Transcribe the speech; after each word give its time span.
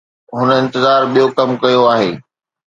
هن 0.37 0.47
انتظار 0.61 1.01
ٻيو 1.13 1.27
ڪم 1.37 1.49
ڪيو 1.61 1.81
آهي. 1.93 2.11